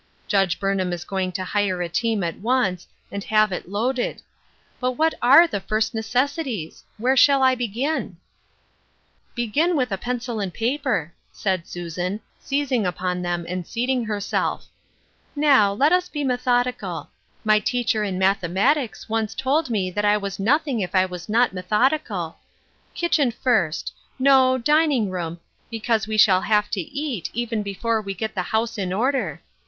[0.27, 4.23] Judge Burnham is going to hire a team at once, and have it loaded.
[4.79, 6.83] But what are the first necessi ties?
[6.97, 8.17] Where shall I begin?"
[9.35, 14.65] «"Begin with a pencil and paper," said Susan, seizing upon them and seating herself."
[15.35, 17.11] Now, let us be methodical.
[17.45, 21.29] My teacher in mathemat ics once told me that I was nothing if I was
[21.29, 22.37] not methodical.
[22.95, 28.33] Kitchen first— no, dining room, because we shall have to eat even before we get
[28.33, 29.43] the house in order.